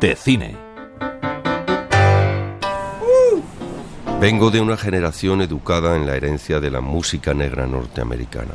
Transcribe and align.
De 0.00 0.16
cine. 0.16 0.56
Vengo 4.18 4.50
de 4.50 4.62
una 4.62 4.78
generación 4.78 5.42
educada 5.42 5.96
en 5.96 6.06
la 6.06 6.16
herencia 6.16 6.58
de 6.58 6.70
la 6.70 6.80
música 6.80 7.34
negra 7.34 7.66
norteamericana. 7.66 8.54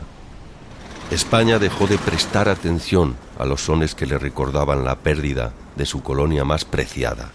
España 1.12 1.60
dejó 1.60 1.86
de 1.86 2.00
prestar 2.00 2.50
atención 2.50 3.16
a 3.38 3.46
los 3.46 3.62
sones 3.62 3.94
que 3.94 4.08
le 4.08 4.18
recordaban 4.18 4.84
la 4.84 4.96
pérdida 4.96 5.54
de 5.76 5.86
su 5.86 6.02
colonia 6.02 6.44
más 6.44 6.66
preciada. 6.66 7.30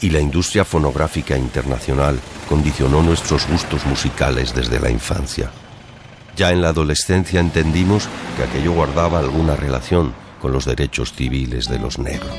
Y 0.00 0.10
la 0.10 0.20
industria 0.20 0.64
fonográfica 0.64 1.36
internacional 1.36 2.20
condicionó 2.48 3.02
nuestros 3.02 3.48
gustos 3.48 3.86
musicales 3.86 4.54
desde 4.54 4.78
la 4.78 4.90
infancia. 4.90 5.50
Ya 6.36 6.52
en 6.52 6.60
la 6.60 6.68
adolescencia 6.68 7.40
entendimos 7.40 8.08
que 8.36 8.44
aquello 8.44 8.72
guardaba 8.72 9.18
alguna 9.18 9.56
relación 9.56 10.12
con 10.40 10.52
los 10.52 10.66
derechos 10.66 11.14
civiles 11.14 11.66
de 11.68 11.78
los 11.78 11.98
negros. 11.98 12.30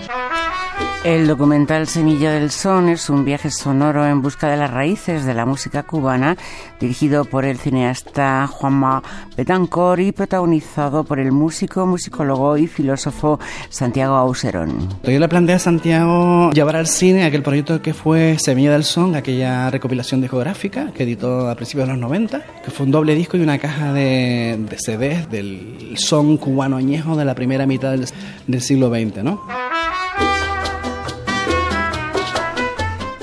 El 1.08 1.26
documental 1.26 1.88
Semilla 1.88 2.34
del 2.34 2.52
Son 2.52 2.90
es 2.90 3.10
un 3.10 3.24
viaje 3.24 3.50
sonoro 3.50 4.06
en 4.06 4.22
busca 4.22 4.50
de 4.50 4.58
las 4.58 4.72
raíces 4.72 5.24
de 5.24 5.34
la 5.34 5.46
música 5.46 5.84
cubana, 5.84 6.36
dirigido 6.82 7.24
por 7.24 7.46
el 7.46 7.58
cineasta 7.60 8.46
Juanma 8.48 9.02
Betancor 9.38 10.02
y 10.02 10.12
protagonizado 10.12 11.06
por 11.06 11.20
el 11.20 11.32
músico, 11.32 11.86
musicólogo 11.86 12.58
y 12.58 12.68
filósofo 12.68 13.40
Santiago 13.70 14.16
Auserón. 14.16 14.90
Yo 15.04 15.18
le 15.18 15.30
planteé 15.30 15.56
a 15.56 15.60
Santiago 15.60 16.52
llevar 16.52 16.76
al 16.76 16.88
cine 16.88 17.24
aquel 17.24 17.42
proyecto 17.42 17.82
que 17.82 17.94
fue 17.94 18.38
Semilla 18.38 18.74
del 18.74 18.84
Son, 18.84 19.16
aquella 19.16 19.70
recopilación 19.70 20.20
discográfica 20.20 20.92
que 20.92 21.04
editó 21.04 21.50
a 21.50 21.56
principios 21.56 21.88
de 21.88 21.94
los 21.94 22.02
90, 22.02 22.42
que 22.66 22.70
fue 22.70 22.86
un 22.86 22.92
doble 22.92 23.16
disco 23.16 23.38
y 23.38 23.42
una 23.42 23.60
caja 23.60 23.94
de, 23.94 24.58
de 24.60 24.78
CDs 24.78 25.30
del 25.32 25.96
son 25.96 26.36
cubano 26.36 26.76
añejo 26.76 27.16
de 27.16 27.24
la 27.24 27.34
primera 27.34 27.66
mitad 27.66 27.92
del, 27.92 28.06
del 28.46 28.62
siglo 28.62 28.90
XX, 28.90 29.24
¿no? 29.24 29.67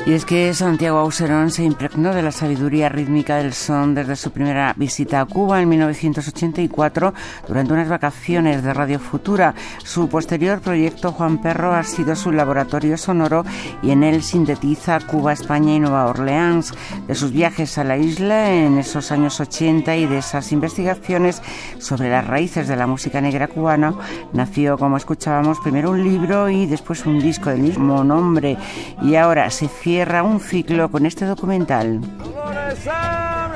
Y 0.07 0.13
es 0.13 0.27
que 0.27 0.53
Santiago 0.53 0.99
Auserón 0.99 1.51
se 1.51 1.65
impregnó 1.65 2.13
de 2.13 2.21
la 2.21 2.31
sabiduría 2.31 2.91
rítmica 2.91 3.37
del 3.37 3.55
son 3.55 3.95
desde 3.95 4.17
su 4.17 4.33
primera 4.33 4.75
visita 4.77 5.19
a 5.23 5.25
Cuba 5.25 5.63
en 5.63 5.69
1984 5.71 7.15
durante 7.49 7.73
unas 7.73 7.89
vacaciones 7.89 8.63
de 8.63 8.75
Radio 8.75 8.99
Futura. 8.99 9.55
Su 9.83 10.11
posterior 10.11 10.61
proyecto 10.61 11.11
Juan 11.13 11.41
Perro 11.41 11.73
ha 11.73 11.83
sido 11.85 12.15
su 12.17 12.33
laboratorio 12.33 12.99
sonoro 12.99 13.47
y 13.83 13.93
en 13.93 14.05
él 14.05 14.23
sintetiza 14.23 15.01
Cuba, 15.01 15.33
España 15.33 15.73
y 15.75 15.81
Nueva 15.81 16.05
Orleans. 16.05 16.75
De 17.07 17.15
sus 17.15 17.33
viajes 17.33 17.79
a 17.79 17.85
la 17.85 17.97
isla 17.97 18.53
en 18.53 18.77
esos 18.77 19.11
años 19.11 19.41
80 19.41 19.97
y 19.97 20.05
de 20.05 20.19
esas 20.19 20.53
investigaciones 20.53 21.41
sobre 21.79 22.11
las 22.11 22.27
raíces 22.27 22.69
de 22.69 22.77
la 22.77 22.87
música 22.87 23.23
negra 23.23 23.49
cubana 23.49 23.95
nació, 24.35 24.77
como 24.77 24.99
escuchábamos, 24.99 25.61
primero 25.61 25.93
un 25.93 26.05
libro 26.05 26.51
y 26.51 26.67
después 26.67 27.07
un 27.07 27.21
disco 27.21 27.49
del 27.49 27.61
mismo 27.61 28.05
nombre. 28.05 28.59
Y 29.01 29.15
ahora 29.15 29.49
se 29.49 29.67
cierra 29.67 29.94
un 30.03 30.41
ciclo 30.41 30.91
con 30.91 31.07
este 31.07 31.25
documental. 31.25 32.01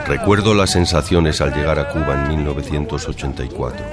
Recuerdo 0.07 0.55
las 0.55 0.71
sensaciones 0.71 1.41
al 1.41 1.53
llegar 1.53 1.79
a 1.81 1.89
Cuba 1.89 2.15
en 2.15 2.29
1984. 2.29 3.85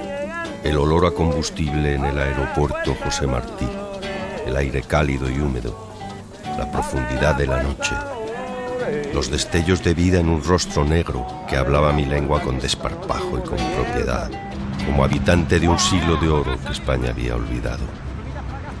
El 0.62 0.78
olor 0.78 1.06
a 1.06 1.10
combustible 1.10 1.94
en 1.94 2.04
el 2.04 2.18
aeropuerto 2.18 2.94
José 3.02 3.26
Martí, 3.26 3.66
el 4.46 4.56
aire 4.56 4.82
cálido 4.82 5.28
y 5.28 5.40
húmedo, 5.40 5.76
la 6.56 6.70
profundidad 6.70 7.34
de 7.34 7.46
la 7.46 7.62
noche, 7.62 7.94
los 9.12 9.30
destellos 9.30 9.82
de 9.82 9.94
vida 9.94 10.20
en 10.20 10.28
un 10.28 10.42
rostro 10.42 10.84
negro 10.84 11.26
que 11.48 11.56
hablaba 11.56 11.92
mi 11.92 12.04
lengua 12.04 12.40
con 12.40 12.60
desparpajo 12.60 13.38
y 13.38 13.48
con 13.48 13.58
propiedad, 13.58 14.30
como 14.86 15.04
habitante 15.04 15.58
de 15.58 15.68
un 15.68 15.78
siglo 15.78 16.16
de 16.16 16.28
oro 16.28 16.56
que 16.64 16.72
España 16.72 17.10
había 17.10 17.34
olvidado. 17.34 17.84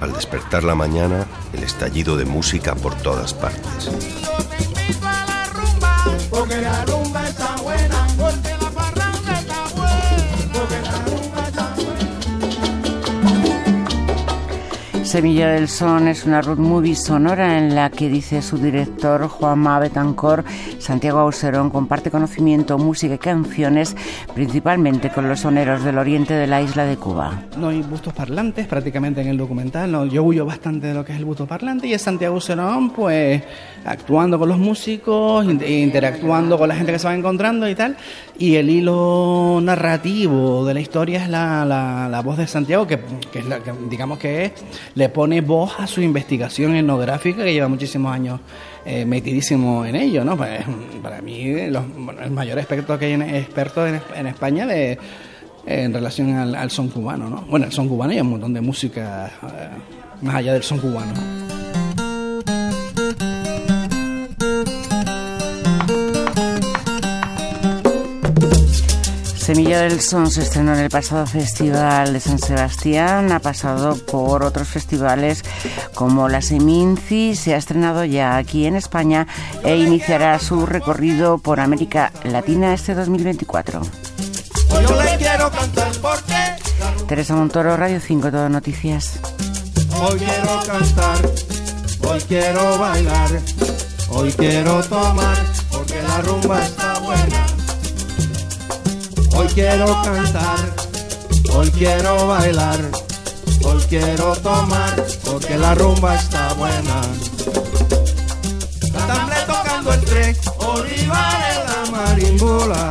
Al 0.00 0.12
despertar 0.12 0.64
la 0.64 0.74
mañana, 0.74 1.26
el 1.52 1.62
estallido 1.62 2.16
de 2.16 2.24
música 2.24 2.74
por 2.74 2.94
todas 2.96 3.32
partes. 3.32 3.90
Semilla 15.16 15.48
del 15.48 15.66
Son 15.66 16.08
es 16.08 16.26
una 16.26 16.42
road 16.42 16.58
movie 16.58 16.94
sonora 16.94 17.56
en 17.56 17.74
la 17.74 17.88
que 17.88 18.10
dice 18.10 18.42
su 18.42 18.58
director 18.58 19.26
Juanma 19.28 19.78
Betancor, 19.78 20.44
Santiago 20.78 21.20
Auserón 21.20 21.70
comparte 21.70 22.10
conocimiento, 22.10 22.76
música 22.76 23.14
y 23.14 23.18
canciones 23.18 23.96
principalmente 24.34 25.08
con 25.08 25.26
los 25.26 25.40
soneros 25.40 25.82
del 25.84 25.96
oriente 25.96 26.34
de 26.34 26.46
la 26.46 26.60
isla 26.60 26.84
de 26.84 26.98
Cuba. 26.98 27.44
No 27.56 27.70
hay 27.70 27.80
bustos 27.80 28.12
parlantes 28.12 28.66
prácticamente 28.66 29.22
en 29.22 29.28
el 29.28 29.38
documental, 29.38 29.90
no, 29.90 30.04
yo 30.04 30.22
huyo 30.22 30.44
bastante 30.44 30.88
de 30.88 30.92
lo 30.92 31.02
que 31.02 31.12
es 31.12 31.18
el 31.18 31.24
busto 31.24 31.46
parlante 31.46 31.86
y 31.86 31.94
es 31.94 32.02
Santiago 32.02 32.34
Auserón 32.34 32.90
pues 32.90 33.42
actuando 33.86 34.38
con 34.38 34.50
los 34.50 34.58
músicos, 34.58 35.46
interactuando 35.46 36.58
con 36.58 36.68
la 36.68 36.74
gente 36.76 36.92
que 36.92 36.98
se 36.98 37.08
va 37.08 37.14
encontrando 37.14 37.66
y 37.70 37.74
tal, 37.74 37.96
y 38.38 38.56
el 38.56 38.68
hilo 38.68 39.60
narrativo 39.62 40.66
de 40.66 40.74
la 40.74 40.80
historia 40.80 41.22
es 41.22 41.30
la, 41.30 41.64
la, 41.64 42.06
la 42.10 42.20
voz 42.20 42.36
de 42.36 42.46
Santiago 42.46 42.86
que, 42.86 43.00
que 43.32 43.38
es 43.38 43.46
la 43.46 43.60
que 43.60 43.72
digamos 43.88 44.18
que 44.18 44.44
es 44.44 44.52
pone 45.08 45.40
voz 45.40 45.78
a 45.78 45.86
su 45.86 46.00
investigación 46.00 46.74
etnográfica 46.74 47.44
que 47.44 47.52
lleva 47.52 47.68
muchísimos 47.68 48.12
años 48.12 48.40
eh, 48.84 49.04
metidísimo 49.04 49.84
en 49.84 49.96
ello, 49.96 50.24
¿no? 50.24 50.36
Para 50.36 51.20
mí, 51.22 51.68
los, 51.68 51.84
bueno, 51.96 52.22
el 52.22 52.30
mayor 52.30 52.58
experto 52.58 52.98
que 52.98 53.06
hay 53.06 53.12
en, 53.12 53.22
experto 53.22 53.86
en, 53.86 54.00
en 54.14 54.26
España 54.26 54.66
de, 54.66 54.98
en 55.66 55.92
relación 55.92 56.32
al, 56.54 56.70
son 56.70 56.88
cubano, 56.88 57.28
¿no? 57.28 57.42
Bueno, 57.42 57.66
el 57.66 57.72
son 57.72 57.88
cubano 57.88 58.12
y 58.12 58.20
un 58.20 58.30
montón 58.30 58.54
de 58.54 58.60
música 58.60 59.30
eh, 59.42 59.68
más 60.22 60.36
allá 60.36 60.52
del 60.52 60.62
son 60.62 60.78
cubano. 60.78 61.45
Semilla 69.46 69.82
del 69.82 70.00
Son 70.00 70.28
se 70.28 70.42
estrenó 70.42 70.74
en 70.74 70.80
el 70.80 70.90
pasado 70.90 71.24
Festival 71.24 72.12
de 72.12 72.18
San 72.18 72.40
Sebastián, 72.40 73.30
ha 73.30 73.38
pasado 73.38 73.96
por 73.96 74.42
otros 74.42 74.66
festivales 74.66 75.44
como 75.94 76.28
la 76.28 76.42
Seminci, 76.42 77.36
se 77.36 77.54
ha 77.54 77.56
estrenado 77.56 78.04
ya 78.04 78.38
aquí 78.38 78.66
en 78.66 78.74
España 78.74 79.28
e 79.62 79.76
iniciará 79.76 80.36
su 80.40 80.66
recorrido 80.66 81.38
por 81.38 81.60
América 81.60 82.10
Latina 82.24 82.74
este 82.74 82.96
2024. 82.96 83.82
Yo 84.68 85.02
le 85.02 85.16
quiero 85.16 85.48
cantar 85.52 85.92
porque 86.02 87.04
Teresa 87.06 87.36
Montoro, 87.36 87.76
Radio 87.76 88.00
5, 88.00 88.32
Todo 88.32 88.48
Noticias. 88.48 89.20
hoy 90.00 90.18
quiero 90.18 90.60
cantar, 90.66 91.30
hoy 92.02 92.20
quiero 92.26 92.78
bailar, 92.78 93.30
hoy 94.08 94.32
quiero 94.32 94.82
tomar 94.82 95.36
porque 95.70 96.02
la 96.02 96.20
rumba 96.22 96.60
está. 96.64 96.85
Hoy 99.38 99.48
quiero 99.48 99.86
cantar, 100.02 100.58
hoy 101.52 101.70
quiero 101.70 102.26
bailar, 102.26 102.78
hoy 103.64 103.82
quiero 103.86 104.34
tomar 104.36 104.96
porque 105.26 105.58
la 105.58 105.74
rumba 105.74 106.14
está 106.14 106.54
buena. 106.54 107.02
Tamble 109.06 109.36
tocando 109.46 109.92
el 109.92 110.00
tren, 110.00 110.36
Olivar 110.58 111.42
en 111.52 111.66
la 111.66 111.90
marimbula. 111.90 112.90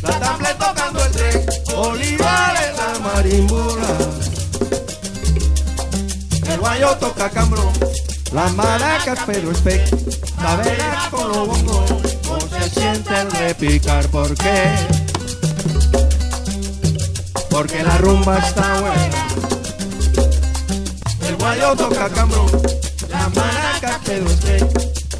La 0.00 0.18
tamble 0.18 0.48
tocando 0.54 1.04
el 1.04 1.12
tren, 1.12 1.46
Olivar 1.76 2.56
en 2.56 2.76
la 2.76 2.98
marimbula. 3.00 3.98
El 6.48 6.58
guayo 6.58 6.96
toca 6.96 7.28
cambrón, 7.28 7.70
las 8.32 8.52
maracas 8.54 9.18
pero 9.26 9.50
espe, 9.52 9.84
la 10.42 10.56
vera 10.56 11.08
con 11.10 11.28
los 11.28 11.46
bongos, 11.46 12.11
no 12.24 12.40
se 12.40 12.70
siente 12.70 13.20
el 13.20 13.30
repicar, 13.30 14.08
¿por 14.08 14.34
qué? 14.34 14.74
Porque 17.50 17.82
la 17.82 17.98
rumba 17.98 18.38
está 18.38 18.80
buena. 18.80 19.26
El 21.28 21.36
guayo 21.36 21.76
toca 21.76 22.08
cambrón, 22.08 22.46
las 23.08 23.34
maracas 23.34 24.00
pero 24.04 24.26
espe, 24.26 24.58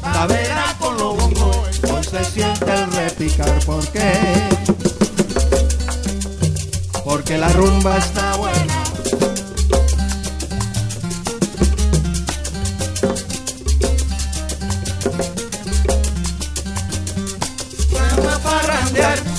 la 0.01 0.25
vera 0.27 0.75
con 0.79 0.97
los 0.97 1.17
bongos, 1.17 1.81
no 1.83 2.03
se 2.03 2.25
siente 2.25 2.73
el 2.73 2.91
repicar, 2.91 3.59
¿por 3.65 3.87
qué? 3.89 4.13
Porque 7.03 7.37
la 7.37 7.49
rumba 7.49 7.97
está 7.97 8.32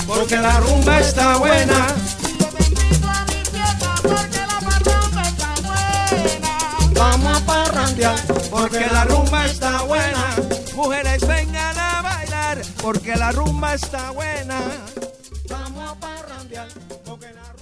porque 0.07 0.37
la 0.37 0.59
rumba 0.59 0.99
está 0.99 1.37
buena. 1.37 1.87
Vamos 6.93 7.37
a 7.37 7.45
parrandear 7.45 8.19
porque 8.49 8.85
la 8.91 9.05
rumba 9.05 9.45
está 9.45 9.81
buena. 9.83 10.35
Mujeres 10.75 11.25
vengan 11.27 11.77
a 11.77 12.01
bailar 12.01 12.61
porque 12.81 13.15
la 13.15 13.31
rumba 13.31 13.73
está 13.75 14.11
buena. 14.11 14.59
Vamos 15.49 15.91
a 15.91 15.95
parrandear 15.95 16.67
porque 17.05 17.31
la 17.33 17.53